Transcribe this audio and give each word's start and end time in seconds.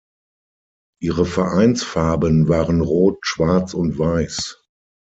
Ihre 0.99 1.25
Vereinsfarben 1.27 2.47
waren 2.49 2.81
rot, 2.81 3.19
schwarz 3.21 3.75
und 3.75 3.99
weiß. 3.99 4.57